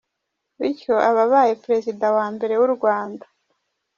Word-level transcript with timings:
Bityo 0.59 0.93
aba 1.09 1.21
abaye 1.27 1.53
Perezida 1.63 2.05
wa 2.15 2.25
mbere 2.35 2.53
w’u 2.61 2.69
Rwanda. 2.75 3.25